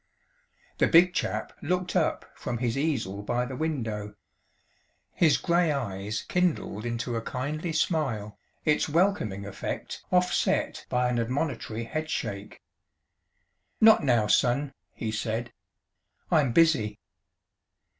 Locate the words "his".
2.57-2.75, 5.13-5.37